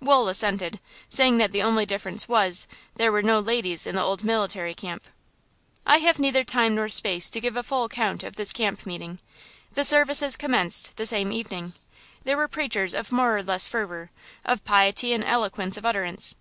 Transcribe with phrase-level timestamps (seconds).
[0.00, 4.22] Wood assented, saying that the only difference was, there were no ladies in the old
[4.22, 5.04] military camp.
[5.86, 9.18] I have neither time nor space to give a full account of this camp meeting.
[9.72, 11.72] The services commenced the same evening.
[12.24, 14.10] There were preachers of more or less fervor,
[14.44, 16.34] of piety and eloquence of utterance.